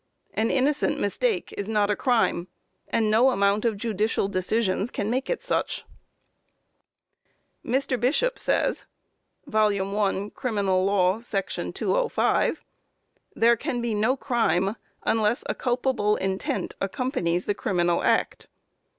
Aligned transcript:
An 0.33 0.49
innocent 0.49 0.99
mistake 0.99 1.53
is 1.55 1.69
not 1.69 1.91
a 1.91 1.95
crime, 1.95 2.47
and 2.87 3.11
no 3.11 3.29
amount 3.29 3.65
of 3.65 3.77
judicial 3.77 4.27
decisions 4.27 4.89
can 4.89 5.11
make 5.11 5.29
it 5.29 5.43
such. 5.43 5.85
Mr. 7.63 7.99
Bishop 7.99 8.39
says, 8.39 8.87
(1 9.43 9.51
Cr. 10.31 10.47
Law, 10.61 11.19
§205): 11.19 12.57
"There 13.35 13.55
can 13.55 13.79
be 13.79 13.93
no 13.93 14.17
crime 14.17 14.75
unless 15.03 15.43
a 15.45 15.53
culpable 15.53 16.15
intent 16.15 16.73
accompanies 16.81 17.45
the 17.45 17.53
criminal 17.53 18.01
act." 18.01 18.47